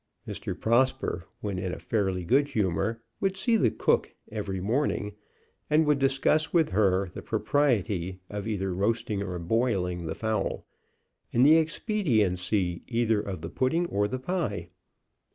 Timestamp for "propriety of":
7.21-8.47